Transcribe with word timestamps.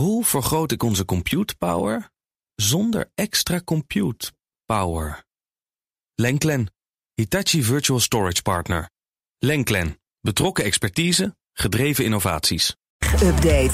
Hoe 0.00 0.24
vergroot 0.24 0.72
ik 0.72 0.82
onze 0.82 1.04
compute 1.04 1.56
power 1.56 2.10
zonder 2.54 3.10
extra 3.14 3.60
compute 3.64 4.32
power? 4.64 5.24
Lenklen, 6.14 6.72
Hitachi 7.14 7.62
Virtual 7.62 8.00
Storage 8.00 8.42
Partner. 8.42 8.90
Lenklen, 9.38 10.00
betrokken 10.20 10.64
expertise, 10.64 11.36
gedreven 11.52 12.04
innovaties. 12.04 12.76
Update. 13.22 13.72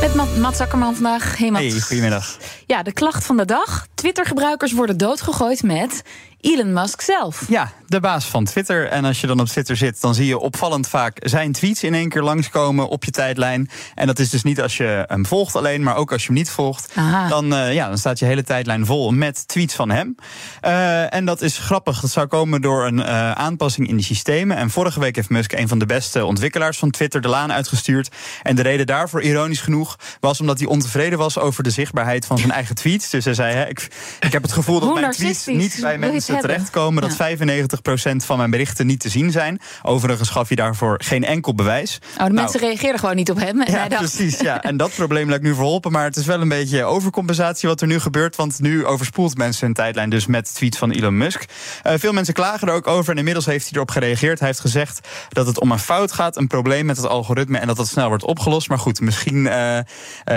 Met 0.00 0.14
Matt, 0.14 0.36
Matt 0.36 0.56
Zakkerman 0.56 0.94
vandaag. 0.94 1.36
Hey, 1.36 1.50
Matt. 1.50 1.64
Hey, 1.64 1.80
goedemiddag. 1.80 2.38
Ja, 2.66 2.82
de 2.82 2.92
klacht 2.92 3.24
van 3.24 3.36
de 3.36 3.44
dag. 3.44 3.86
Twitter-gebruikers 4.02 4.72
worden 4.72 4.96
doodgegooid 4.96 5.62
met 5.62 6.02
Elon 6.42 6.72
Musk 6.72 7.00
zelf. 7.00 7.44
Ja, 7.48 7.72
de 7.86 8.00
baas 8.00 8.24
van 8.24 8.44
Twitter. 8.44 8.88
En 8.88 9.04
als 9.04 9.20
je 9.20 9.26
dan 9.26 9.40
op 9.40 9.46
Twitter 9.46 9.76
zit, 9.76 10.00
dan 10.00 10.14
zie 10.14 10.26
je 10.26 10.38
opvallend 10.38 10.88
vaak 10.88 11.18
zijn 11.20 11.52
tweets 11.52 11.82
in 11.82 11.94
één 11.94 12.08
keer 12.08 12.22
langskomen 12.22 12.88
op 12.88 13.04
je 13.04 13.10
tijdlijn. 13.10 13.70
En 13.94 14.06
dat 14.06 14.18
is 14.18 14.30
dus 14.30 14.42
niet 14.42 14.60
als 14.60 14.76
je 14.76 15.04
hem 15.06 15.26
volgt 15.26 15.56
alleen, 15.56 15.82
maar 15.82 15.96
ook 15.96 16.12
als 16.12 16.20
je 16.20 16.26
hem 16.26 16.36
niet 16.36 16.50
volgt. 16.50 16.92
Aha. 16.94 17.28
Dan, 17.28 17.54
eh, 17.54 17.74
ja, 17.74 17.88
dan 17.88 17.98
staat 17.98 18.18
je 18.18 18.24
hele 18.24 18.42
tijdlijn 18.42 18.86
vol 18.86 19.10
met 19.10 19.48
tweets 19.48 19.74
van 19.74 19.90
hem. 19.90 20.14
Eh, 20.60 21.14
en 21.14 21.24
dat 21.24 21.42
is 21.42 21.58
grappig. 21.58 22.00
Dat 22.00 22.10
zou 22.10 22.26
komen 22.26 22.60
door 22.60 22.86
een 22.86 23.02
eh, 23.02 23.32
aanpassing 23.32 23.88
in 23.88 23.96
die 23.96 24.04
systemen. 24.04 24.56
En 24.56 24.70
vorige 24.70 25.00
week 25.00 25.16
heeft 25.16 25.30
Musk 25.30 25.52
een 25.52 25.68
van 25.68 25.78
de 25.78 25.86
beste 25.86 26.24
ontwikkelaars 26.24 26.78
van 26.78 26.90
Twitter 26.90 27.20
de 27.20 27.28
laan 27.28 27.52
uitgestuurd. 27.52 28.08
En 28.42 28.56
de 28.56 28.62
reden 28.62 28.86
daarvoor, 28.86 29.22
ironisch 29.22 29.60
genoeg, 29.60 29.98
was 30.20 30.40
omdat 30.40 30.58
hij 30.58 30.68
ontevreden 30.68 31.18
was 31.18 31.38
over 31.38 31.62
de 31.62 31.70
zichtbaarheid 31.70 32.26
van 32.26 32.38
zijn 32.38 32.52
eigen 32.52 32.74
tweets. 32.74 33.10
Dus 33.10 33.24
hij 33.24 33.34
zei: 33.34 33.54
hè, 33.54 33.68
ik, 33.68 33.88
ik 34.20 34.32
heb 34.32 34.42
het 34.42 34.52
gevoel 34.52 34.80
dat 34.80 34.94
mijn 34.94 35.10
tweets 35.10 35.46
niet 35.46 35.78
bij 35.80 35.92
je 35.92 35.98
mensen 35.98 36.38
terechtkomen. 36.40 37.02
Dat 37.02 37.16
Ja. 37.16 37.16
95% 37.16 38.24
van 38.24 38.36
mijn 38.36 38.50
berichten 38.50 38.86
niet 38.86 39.00
te 39.00 39.08
zien 39.08 39.30
zijn. 39.30 39.60
Overigens 39.82 40.28
gaf 40.28 40.46
hij 40.48 40.56
daarvoor 40.56 41.00
geen 41.04 41.24
enkel 41.24 41.54
bewijs. 41.54 41.98
Oh, 42.02 42.10
de 42.10 42.18
Nou, 42.18 42.32
mensen 42.32 42.60
reageerden 42.60 43.00
gewoon 43.00 43.16
niet 43.16 43.30
op 43.30 43.38
hem. 43.38 43.60
En 43.60 43.72
ja, 43.72 43.88
dacht, 43.88 44.00
precies. 44.00 44.40
Ja. 44.40 44.62
En 44.72 44.76
dat 44.76 44.94
probleem 44.94 45.28
lijkt 45.28 45.44
nu 45.44 45.54
verholpen. 45.54 45.92
Maar 45.92 46.04
het 46.04 46.16
is 46.16 46.26
wel 46.26 46.40
een 46.40 46.48
beetje 46.48 46.84
overcompensatie 46.84 47.68
wat 47.68 47.80
er 47.80 47.86
nu 47.86 47.98
gebeurt. 48.00 48.36
Want 48.36 48.60
nu 48.60 48.86
overspoelt 48.86 49.36
mensen 49.36 49.66
hun 49.66 49.74
tijdlijn 49.74 50.10
dus 50.10 50.26
met 50.26 50.54
tweets 50.54 50.78
van 50.78 50.90
Elon 50.90 51.16
Musk. 51.16 51.44
Eh, 51.82 51.94
veel 51.96 52.12
mensen 52.12 52.34
klagen 52.34 52.68
er 52.68 52.74
ook 52.74 52.86
over. 52.86 53.12
En 53.12 53.18
inmiddels 53.18 53.46
heeft 53.46 53.64
hij 53.64 53.72
erop 53.74 53.90
gereageerd. 53.90 54.38
Hij 54.38 54.48
heeft 54.48 54.60
gezegd 54.60 55.08
dat 55.28 55.46
het 55.46 55.60
om 55.60 55.72
een 55.72 55.78
fout 55.78 56.12
gaat, 56.12 56.36
een 56.36 56.46
probleem 56.46 56.86
met 56.86 56.96
het 56.96 57.06
algoritme. 57.06 57.58
En 57.58 57.66
dat 57.66 57.76
dat 57.76 57.88
snel 57.88 58.08
wordt 58.08 58.24
opgelost. 58.24 58.68
Maar 58.68 58.78
goed, 58.78 59.00
misschien 59.00 59.46
eh, 59.46 59.78
eh, 59.78 59.84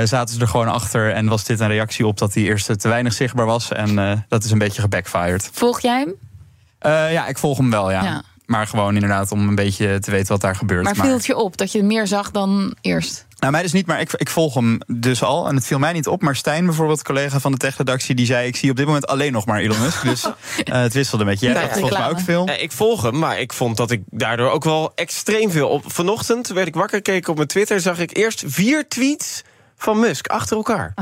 zaten 0.03 0.35
ze 0.35 0.41
er 0.41 0.47
gewoon 0.47 0.67
achter. 0.67 1.11
En 1.11 1.27
was 1.27 1.43
dit 1.43 1.59
een 1.59 1.67
reactie 1.67 2.07
op 2.07 2.17
dat 2.17 2.33
hij 2.33 2.43
eerst 2.43 2.79
te 2.79 2.87
weinig 2.87 3.13
zichtbaar 3.13 3.44
was. 3.45 3.71
En 3.71 3.99
eh, 3.99 4.19
dat 4.27 4.43
is 4.43 4.51
een 4.51 4.57
beetje 4.57 4.81
gebackfired. 4.81 5.49
volg 5.53 5.79
jij 5.79 5.99
hem? 5.99 6.13
Eh, 6.79 7.11
ja, 7.11 7.27
ik 7.27 7.37
volg 7.37 7.57
hem 7.57 7.69
wel, 7.69 7.91
ja. 7.91 8.03
Ja. 8.03 8.23
Maar 8.45 8.67
gewoon 8.67 8.93
inderdaad 8.93 9.31
om 9.31 9.47
een 9.47 9.55
beetje 9.55 9.99
te 9.99 10.11
weten 10.11 10.27
wat 10.27 10.41
daar 10.41 10.55
gebeurt. 10.55 10.83
Maar 10.83 10.95
viel 10.95 11.13
het 11.13 11.25
je 11.25 11.35
op 11.35 11.57
dat 11.57 11.71
je 11.71 11.83
meer 11.83 12.07
zag 12.07 12.31
dan 12.31 12.75
eerst? 12.81 13.25
Nou, 13.39 13.51
mij 13.51 13.61
dus 13.61 13.71
niet, 13.73 13.85
maar 13.85 13.99
ik, 13.99 14.13
ik 14.13 14.29
volg 14.29 14.53
hem 14.53 14.79
dus 14.87 15.23
al. 15.23 15.47
En 15.47 15.55
het 15.55 15.65
viel 15.65 15.79
mij 15.79 15.93
niet 15.93 16.07
op. 16.07 16.21
Maar 16.21 16.35
Stijn, 16.35 16.65
bijvoorbeeld, 16.65 17.03
collega 17.03 17.39
van 17.39 17.51
de 17.51 17.57
techredactie, 17.57 18.15
die 18.15 18.25
zei: 18.25 18.47
Ik 18.47 18.55
zie 18.55 18.69
op 18.69 18.75
dit 18.75 18.85
moment 18.85 19.07
alleen 19.07 19.31
nog 19.31 19.45
maar 19.45 19.59
Elon 19.59 19.79
Musk. 19.79 20.03
Dus 20.03 20.25
eh, 20.63 20.81
het 20.81 20.93
wisselde 20.93 21.23
een 21.23 21.29
beetje. 21.29 21.45
Jij 21.45 21.55
hebt 21.55 21.73
ja, 21.73 21.79
volgens 21.79 21.99
mij 21.99 22.09
ook 22.09 22.19
veel. 22.19 22.47
Eh, 22.47 22.61
ik 22.61 22.71
volg 22.71 23.01
hem, 23.01 23.19
maar 23.19 23.39
ik 23.39 23.53
vond 23.53 23.77
dat 23.77 23.91
ik 23.91 24.01
daardoor 24.09 24.49
ook 24.49 24.63
wel 24.63 24.91
extreem 24.95 25.51
veel 25.51 25.69
op. 25.69 25.83
Vanochtend 25.91 26.47
werd 26.47 26.67
ik 26.67 26.75
wakker, 26.75 27.01
keek 27.01 27.27
op 27.27 27.35
mijn 27.35 27.47
Twitter, 27.47 27.81
zag 27.81 27.99
ik 27.99 28.17
eerst 28.17 28.43
vier 28.45 28.87
tweets 28.87 29.43
van 29.77 29.99
Musk 29.99 30.27
achter 30.27 30.57
elkaar. 30.57 30.93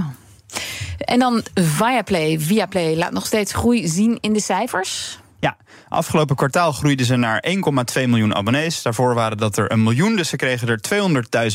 En 1.04 1.20
dan 1.20 1.44
Viaplay. 1.54 2.40
Viaplay 2.40 2.96
laat 2.96 3.12
nog 3.12 3.26
steeds 3.26 3.54
groei 3.54 3.88
zien 3.88 4.18
in 4.22 4.34
de 4.34 4.42
cijfers. 4.42 5.20
Ja, 5.40 5.58
afgelopen 5.90 6.36
kwartaal 6.36 6.72
groeiden 6.72 7.06
ze 7.06 7.16
naar 7.16 7.44
1,2 7.48 8.08
miljoen 8.08 8.36
abonnees. 8.36 8.82
Daarvoor 8.82 9.14
waren 9.14 9.38
dat 9.38 9.58
er 9.58 9.72
een 9.72 9.84
miljoen, 9.84 10.16
dus 10.16 10.30
ze 10.30 10.36
kregen 10.36 10.68
er 10.68 10.80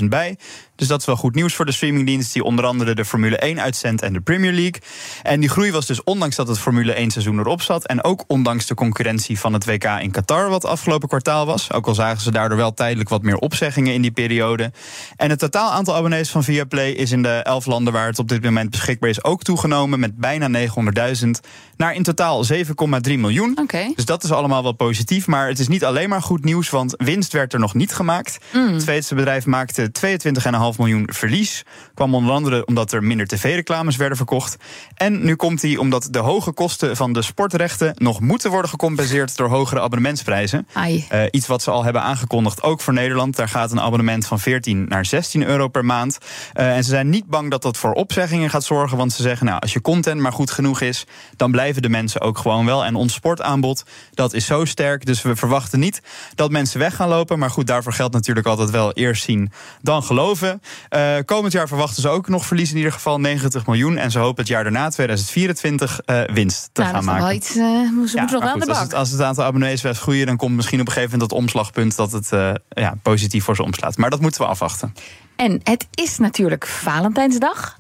200.000 0.01 0.05
bij. 0.05 0.39
Dus 0.79 0.89
dat 0.89 1.01
is 1.01 1.07
wel 1.07 1.17
goed 1.17 1.35
nieuws 1.35 1.55
voor 1.55 1.65
de 1.65 1.73
streamingdienst... 1.73 2.33
die 2.33 2.43
onder 2.43 2.65
andere 2.65 2.95
de 2.95 3.05
Formule 3.05 3.37
1 3.37 3.61
uitzendt 3.61 4.03
en 4.03 4.13
de 4.13 4.21
Premier 4.21 4.53
League. 4.53 4.81
En 5.23 5.41
die 5.41 5.49
groei 5.49 5.73
was 5.73 5.87
dus 5.87 6.05
ondanks 6.05 6.37
dat 6.37 6.49
het 6.49 6.59
Formule 6.59 6.93
1 6.93 7.11
seizoen 7.11 7.39
erop 7.39 7.63
zat... 7.63 7.87
en 7.87 8.05
ook 8.05 8.25
ondanks 8.27 8.67
de 8.67 8.75
concurrentie 8.75 9.39
van 9.39 9.53
het 9.53 9.65
WK 9.65 9.85
in 9.85 10.11
Qatar... 10.11 10.49
wat 10.49 10.65
afgelopen 10.65 11.09
kwartaal 11.09 11.47
was. 11.47 11.73
Ook 11.73 11.87
al 11.87 11.95
zagen 11.95 12.21
ze 12.21 12.31
daardoor 12.31 12.57
wel 12.57 12.75
tijdelijk 12.75 13.09
wat 13.09 13.23
meer 13.23 13.37
opzeggingen 13.37 13.95
in 13.95 14.03
die 14.03 14.11
periode. 14.11 14.73
En 15.17 15.31
het 15.31 15.39
totaal 15.39 15.71
aantal 15.71 15.95
abonnees 15.95 16.31
van 16.31 16.45
Viaplay... 16.45 16.91
is 16.91 17.13
in 17.13 17.23
de 17.23 17.29
11 17.29 17.67
landen 17.67 17.93
waar 17.93 18.07
het 18.07 18.19
op 18.19 18.29
dit 18.29 18.43
moment 18.43 18.71
beschikbaar 18.71 19.11
is... 19.11 19.25
ook 19.25 19.43
toegenomen 19.43 20.01
met 20.01 20.17
bijna 20.17 20.69
900.000... 21.23 21.31
naar 21.77 21.95
in 21.95 22.03
totaal 22.03 22.45
7,3 22.47 22.53
miljoen. 23.03 23.59
Dus 23.95 24.05
dat 24.05 24.25
is 24.25 24.33
allemaal 24.33 24.63
wel 24.63 24.73
positief. 24.73 25.27
Maar 25.27 25.49
het 25.49 25.59
is 25.59 25.69
niet 25.69 25.85
alleen 25.85 26.09
maar 26.09 26.23
goed 26.23 26.45
nieuws, 26.45 26.71
want 26.71 26.95
winst 26.97 27.33
werd 27.33 27.53
er 27.53 27.61
nog 27.61 27.75
niet 27.75 27.95
gemaakt. 27.95 28.39
Het 28.51 28.83
Zweedse 28.83 29.15
bedrijf 29.15 29.47
maakte 29.47 29.91
22,5 30.07 30.68
miljoen 30.77 31.09
verlies. 31.13 31.65
Kwam 31.95 32.15
onder 32.15 32.33
andere 32.33 32.67
omdat 32.67 32.93
er 32.93 33.05
minder 33.05 33.27
tv-reclames 33.27 33.97
werden 33.97 34.17
verkocht. 34.17 34.57
En 34.95 35.25
nu 35.25 35.35
komt 35.35 35.63
hij 35.63 35.77
omdat 35.77 36.09
de 36.11 36.19
hoge 36.19 36.53
kosten 36.53 36.97
van 36.97 37.13
de 37.13 37.23
sportrechten 37.23 37.93
nog 37.97 38.21
moeten 38.21 38.51
worden 38.51 38.71
gecompenseerd 38.71 39.37
door 39.37 39.49
hogere 39.49 39.81
abonnementsprijzen. 39.81 40.67
Eh, 41.09 41.23
iets 41.31 41.47
wat 41.47 41.63
ze 41.63 41.71
al 41.71 41.85
hebben 41.85 42.03
aangekondigd, 42.03 42.63
ook 42.63 42.81
voor 42.81 42.93
Nederland. 42.93 43.37
Daar 43.37 43.49
gaat 43.49 43.73
een 43.73 43.81
abonnement 43.81 44.27
van 44.27 44.41
14 44.41 44.85
naar 44.89 45.07
16 45.07 45.45
euro 45.45 45.69
per 45.69 45.85
maand. 45.85 46.19
Eh, 46.53 46.77
en 46.77 46.85
ze 46.85 46.91
zijn 46.91 47.09
niet 47.11 47.27
bang 47.27 47.51
dat 47.51 47.63
dat 47.63 47.77
voor 47.77 47.93
opzeggingen 47.93 48.51
gaat 48.51 48.65
zorgen. 48.65 48.97
Want 48.97 49.13
ze 49.13 49.23
zeggen, 49.23 49.47
nou, 49.47 49.61
als 49.61 49.73
je 49.73 49.81
content 49.81 50.21
maar 50.21 50.33
goed 50.33 50.51
genoeg 50.51 50.81
is, 50.81 51.07
dan 51.37 51.51
blijven 51.51 51.83
de 51.83 51.89
mensen 51.89 52.21
ook 52.21 52.39
gewoon 52.39 52.67
wel. 52.67 52.85
En 52.85 52.95
ons 52.95 53.13
sportaanbod, 53.13 53.85
dat 54.15 54.35
is 54.35 54.47
zo 54.47 54.65
sterk. 54.65 55.07
Dus 55.07 55.23
we 55.23 55.37
verwachten 55.37 55.81
niet 55.81 56.03
dat 56.35 56.51
mensen 56.51 56.79
weg 56.79 56.97
gaan 56.97 57.09
lopen. 57.09 57.39
Maar 57.39 57.51
goed, 57.51 57.67
daarvoor 57.67 57.93
geldt 57.93 58.15
natuurlijk 58.15 58.47
altijd 58.47 58.71
wel 58.71 58.93
eerst 58.93 59.25
zien, 59.25 59.53
dan 59.83 60.03
geloven. 60.03 60.58
Eh, 60.89 61.17
komend 61.25 61.53
jaar 61.53 61.69
verwachten 61.69 62.03
ze 62.03 62.09
ook 62.09 62.29
nog 62.29 62.47
verlies 62.47 62.71
in 62.71 62.77
ieder 62.77 62.93
geval 62.93 63.21
90 63.21 63.67
miljoen. 63.67 63.97
En 63.97 64.11
ze 64.11 64.19
hopen 64.19 64.39
het 64.39 64.49
jaar 64.49 64.63
daarna, 64.63 64.89
2024, 64.89 66.01
eh, 66.05 66.23
winst 66.33 66.71
te 66.73 66.81
nou, 66.81 66.95
gaan 66.95 67.05
maken. 67.05 67.35
iets. 67.35 67.49
eh, 67.49 67.55
ze 67.57 67.91
moeten 67.95 68.17
Ja, 68.17 68.23
nog 68.31 68.31
wel 68.43 68.51
goed, 68.51 68.61
de 68.61 68.69
als, 68.69 68.77
bak. 68.79 68.87
het, 68.87 68.95
als 68.95 69.11
het 69.11 69.21
aantal 69.21 69.45
abonnees 69.45 69.81
best 69.81 70.01
groeien, 70.01 70.27
dan 70.27 70.37
komt 70.37 70.57
misschien 70.57 70.81
op 70.81 70.87
een 70.87 70.93
gegeven 70.93 71.13
moment 71.13 71.31
dat 71.31 71.39
omslagpunt 71.41 71.97
dat 71.97 72.13
het 72.13 72.29
ja, 72.69 72.95
positief 73.03 73.45
voor 73.45 73.57
ze 73.57 73.63
omslaat. 73.63 73.97
Maar 73.97 74.11
dat 74.11 74.21
moeten 74.21 74.41
we 74.41 74.47
afwachten. 74.47 74.95
En 75.37 75.61
het 75.63 75.87
is 75.95 76.19
natuurlijk 76.19 76.67
Valentijnsdag. 76.67 77.78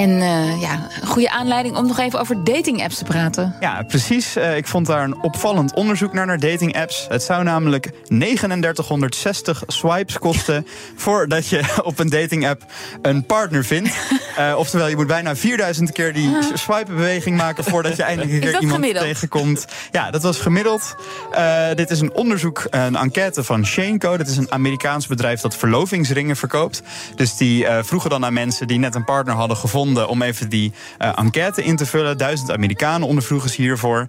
En 0.00 0.20
eh, 0.20 0.60
ja, 0.60 0.88
een 1.00 1.06
goede 1.06 1.30
aanleiding 1.30 1.76
om 1.76 1.86
nog 1.86 1.98
even 1.98 2.20
over 2.20 2.44
dating-apps 2.44 2.98
te 2.98 3.04
praten. 3.04 3.56
Ja, 3.60 3.82
precies. 3.82 4.36
Eh, 4.36 4.56
ik 4.56 4.66
vond 4.66 4.86
daar 4.86 5.04
een 5.04 5.22
opvallend 5.22 5.74
onderzoek 5.74 6.12
naar, 6.12 6.26
naar 6.26 6.38
dating 6.38 6.76
apps. 6.76 7.06
Het 7.08 7.22
zou 7.22 7.42
namelijk 7.42 7.90
3960 8.08 9.62
swipes 9.66 10.18
kosten 10.18 10.66
voordat 10.96 11.48
je 11.48 11.80
op 11.82 11.98
een 11.98 12.08
dating 12.08 12.48
app 12.48 12.64
een 13.02 13.26
partner 13.26 13.64
vindt. 13.64 13.90
Eh, 14.40 14.58
oftewel, 14.58 14.88
je 14.88 14.96
moet 14.96 15.06
bijna 15.06 15.36
4000 15.36 15.92
keer 15.92 16.12
die 16.12 16.36
swipe-beweging 16.54 17.36
maken 17.36 17.64
voordat 17.64 17.96
je 17.96 18.02
eindelijk 18.10 18.32
een 18.32 18.40
keer 18.40 18.60
iemand 18.60 18.72
gemiddeld? 18.72 19.04
tegenkomt. 19.04 19.66
Ja, 19.90 20.10
dat 20.10 20.22
was 20.22 20.38
gemiddeld. 20.38 20.94
Eh, 21.32 21.66
dit 21.74 21.90
is 21.90 22.00
een 22.00 22.12
onderzoek, 22.12 22.66
een 22.70 22.96
enquête 22.96 23.44
van 23.44 23.66
Shaneco. 23.66 24.16
Dat 24.16 24.26
is 24.26 24.36
een 24.36 24.52
Amerikaans 24.52 25.06
bedrijf 25.06 25.40
dat 25.40 25.56
verlovingsringen 25.56 26.36
verkoopt. 26.36 26.82
Dus 27.14 27.36
die 27.36 27.66
eh, 27.66 27.82
vroegen 27.82 28.10
dan 28.10 28.24
aan 28.24 28.32
mensen 28.32 28.66
die 28.66 28.78
net 28.78 28.94
een 28.94 29.04
partner 29.04 29.34
hadden 29.34 29.56
gevonden 29.56 30.08
om 30.08 30.22
even 30.22 30.48
die 30.48 30.72
enquête 30.98 31.62
in 31.62 31.76
te 31.76 31.86
vullen. 31.86 32.18
Duizend 32.18 32.50
Amerikanen 32.50 33.08
ondervroegen 33.08 33.50
ze 33.50 33.62
hiervoor. 33.62 34.06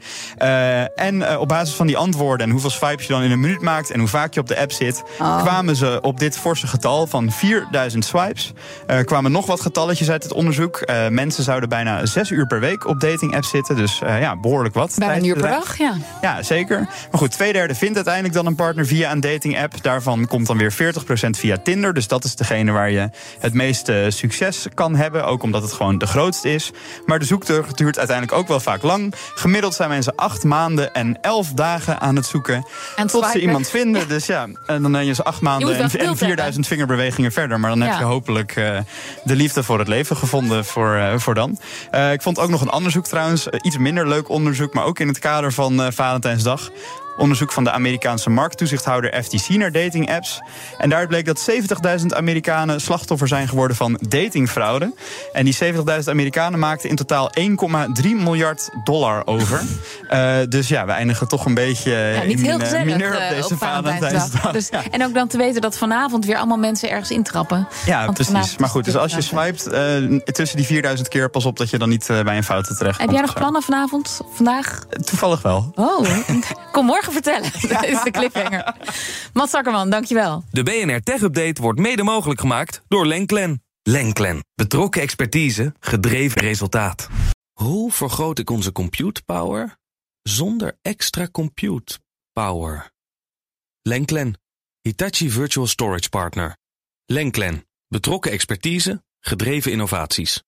En 0.96 1.38
op 1.38 1.48
basis 1.48 1.76
van 1.76 1.88
die 1.88 1.98
antwoorden 1.98 2.46
en 2.46 2.52
hoeveel 2.52 2.70
swipes 2.70 3.08
je 3.08 3.14
dan 3.14 3.22
in 3.22 3.32
een 3.32 3.40
minuut 3.40 3.62
maakt 3.62 3.92
en 3.92 4.00
hoe 4.00 4.08
vaak 4.08 4.34
je 4.34 4.40
op 4.40 4.48
de 4.48 4.60
app 4.60 4.72
zit, 4.72 5.04
kwamen 5.18 5.76
ze 5.76 6.00
op 6.02 6.20
dit 6.20 6.38
forse 6.38 6.68
getal 6.68 7.08
van 7.08 7.32
4000 7.32 8.06
swipes. 8.06 8.54
Kwamen 9.04 9.32
nog 9.32 9.46
wat 9.46 9.62
getalletjes 9.62 10.10
uit 10.10 10.21
het 10.24 10.34
onderzoek. 10.34 10.78
Eh, 10.78 11.08
mensen 11.08 11.44
zouden 11.44 11.70
bijna 11.70 12.06
zes 12.06 12.30
uur 12.30 12.48
per 12.48 12.60
week 12.60 12.88
op 12.88 13.00
dating 13.00 13.36
apps 13.36 13.50
zitten. 13.50 13.76
Dus 13.76 14.02
eh, 14.02 14.20
ja, 14.20 14.36
behoorlijk 14.36 14.74
wat. 14.74 14.96
Bijna 14.98 15.16
een 15.16 15.26
uur 15.26 15.34
per 15.34 15.50
dag, 15.50 15.78
ja. 15.78 15.94
Ja, 16.22 16.44
zeker. 16.44 16.80
Maar 16.80 17.20
goed, 17.20 17.32
twee 17.32 17.54
derde 17.54 17.76
vindt 17.76 17.96
uiteindelijk 17.96 18.34
dan 18.34 18.46
een 18.46 18.56
partner 18.56 18.86
via 18.86 19.12
een 19.12 19.20
dating 19.20 19.60
app. 19.60 19.84
Daarvan 19.84 20.28
komt 20.28 20.48
dan 20.48 20.58
weer 20.58 20.74
40% 20.74 21.30
via 21.30 21.58
Tinder. 21.58 21.94
Dus 21.94 22.08
dat 22.08 22.24
is 22.24 22.36
degene 22.36 22.72
waar 22.72 22.92
je 22.92 23.10
het 23.40 23.54
meeste 23.54 24.06
succes 24.10 24.68
kan 24.74 24.96
hebben. 24.96 25.26
Ook 25.26 25.44
omdat 25.44 25.62
het 25.62 25.74
gewoon 25.74 25.98
de 25.98 26.08
grootste 26.08 26.54
is. 26.54 26.72
Maar 27.06 27.20
de 27.20 27.26
zoektocht 27.26 27.78
duurt 27.78 27.98
uiteindelijk 27.98 28.38
ook 28.38 28.48
wel 28.48 28.60
vaak 28.60 28.82
lang. 28.82 29.14
Gemiddeld 29.36 29.74
zijn 29.74 29.90
mensen 29.90 30.16
acht 30.16 30.44
maanden 30.44 30.94
en 30.94 31.18
elf 31.22 31.52
dagen 31.54 32.00
aan 32.00 32.16
het 32.16 32.26
zoeken. 32.26 32.66
Het 32.96 33.10
tot 33.10 33.26
ze 33.26 33.40
iemand 33.40 33.70
vinden. 33.70 34.08
Dus 34.08 34.26
ja, 34.26 34.48
en 34.66 34.82
dan 34.82 34.92
ben 34.92 35.06
je 35.06 35.14
ze 35.14 35.24
acht 35.24 35.42
maanden 35.42 35.78
en, 35.78 35.90
geduld 35.90 36.10
en 36.10 36.18
4000 36.18 36.68
vingerbewegingen 36.68 37.32
verder. 37.32 37.60
Maar 37.60 37.70
dan 37.70 37.82
heb 37.82 37.98
je 37.98 38.04
hopelijk 38.04 38.56
eh, 38.56 38.78
de 39.24 39.36
liefde 39.36 39.64
voor 39.64 39.80
het 39.80 39.88
leven 39.88 40.01
gevonden 40.10 40.66
voor, 40.66 40.96
eh, 40.96 41.18
voor 41.18 41.36
dan. 41.36 41.58
Eh, 41.92 42.12
ik 42.12 42.22
vond 42.22 42.40
ook 42.40 42.50
nog 42.50 42.62
een 42.62 42.72
onderzoek 42.72 43.06
trouwens. 43.08 43.50
eh, 43.50 43.60
iets 43.62 43.78
minder 43.78 44.08
leuk 44.08 44.30
onderzoek, 44.30 44.74
maar 44.74 44.84
ook 44.84 45.00
in 45.00 45.08
het 45.08 45.20
kader 45.20 45.54
van 45.54 45.94
Valentijnsdag. 45.94 46.70
Onderzoek 47.18 47.52
van 47.52 47.64
de 47.64 47.72
Amerikaanse 47.72 48.30
markttoezichthouder 48.30 49.24
FTC 49.24 49.50
naar 49.50 49.72
dating-apps. 49.72 50.42
En 50.78 50.90
daaruit 50.90 51.10
bleek 51.10 51.26
dat 51.26 51.52
70.000 52.00 52.06
Amerikanen 52.08 52.82
slachtoffer 52.82 53.28
zijn 53.28 53.48
geworden 53.48 53.78
van 53.78 54.00
datingfraude. 54.08 54.94
En 55.34 55.46
die 55.46 55.58
70.000 55.64 55.80
Amerikanen 56.06 56.60
maakten 56.60 56.90
in 56.90 56.96
totaal 56.96 57.32
1,3 57.40 57.48
miljard 58.02 58.70
dollar 58.84 59.28
over. 59.28 59.62
Uh, 60.12 60.36
dus 60.50 60.68
ja, 60.68 60.86
we 60.86 60.92
eindigen 60.92 61.28
toch 61.28 61.46
een 61.46 61.54
beetje 61.54 61.92
ja, 61.92 62.24
niet 62.24 62.40
in 62.40 62.46
heel 62.46 62.60
gezellig, 62.60 62.86
mineur 62.86 63.16
op 63.16 63.22
uh, 63.22 63.30
deze 63.30 63.58
Valentijnsdag. 63.58 64.52
Dus, 64.62 64.68
ja. 64.70 64.84
En 64.92 65.04
ook 65.04 65.14
dan 65.14 65.28
te 65.28 65.38
weten 65.38 65.62
dat 65.62 65.78
vanavond 65.78 66.26
weer 66.26 66.38
allemaal 66.38 66.58
mensen 66.58 66.90
ergens 66.90 67.12
intrappen. 67.12 67.68
Ja, 67.86 68.12
precies. 68.12 68.58
Maar 68.58 68.70
goed, 68.70 68.86
dus 68.86 68.96
als 68.96 69.14
je 69.14 69.22
swipet 69.22 69.68
uh, 69.68 70.20
tussen 70.20 70.58
die 70.58 70.66
4000 70.66 71.08
keer, 71.08 71.30
pas 71.30 71.46
op 71.46 71.58
dat 71.58 71.70
je 71.70 71.78
dan 71.78 71.90
niet 71.90 72.10
uh, 72.10 72.22
bij 72.22 72.38
een 72.38 72.44
fout 72.44 72.78
terecht 72.78 73.00
Heb 73.00 73.12
jij 73.12 73.22
nog 73.22 73.34
plannen 73.34 73.62
vanavond, 73.62 74.22
vandaag? 74.34 74.84
Toevallig 75.06 75.42
wel. 75.42 75.72
Oh, 75.76 76.08
kom 76.72 76.86
morgen 77.02 77.24
vertellen. 77.24 77.52
Dat 77.76 77.86
is 77.86 78.04
de 78.04 78.12
cliffhanger. 78.12 78.76
Mats 79.34 79.52
Zakkerman, 79.52 79.90
dankjewel. 79.90 80.44
De 80.52 80.64
BNR 80.64 81.02
Tech 81.02 81.22
Update 81.22 81.62
wordt 81.62 81.80
mede 81.80 82.04
mogelijk 82.04 82.40
gemaakt 82.40 82.82
door 82.88 83.06
Lenklen. 83.06 83.64
Lenklen. 83.84 84.46
Betrokken 84.56 85.02
expertise, 85.02 85.74
gedreven 85.80 86.42
resultaat. 86.42 87.10
Hoe 87.54 87.92
vergroot 87.92 88.40
ik 88.40 88.50
onze 88.50 88.72
compute 88.72 89.24
power 89.26 89.78
zonder 90.22 90.78
extra 90.82 91.28
compute 91.32 92.00
power? 92.34 92.92
Lenklen. 93.82 94.40
Hitachi 94.82 95.30
Virtual 95.30 95.68
Storage 95.68 96.10
Partner. 96.10 96.58
Lenklen. 97.06 97.66
Betrokken 97.88 98.32
expertise, 98.32 99.04
gedreven 99.20 99.72
innovaties. 99.72 100.44